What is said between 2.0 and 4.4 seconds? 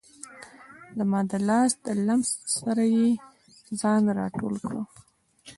لمس سره یې ځان را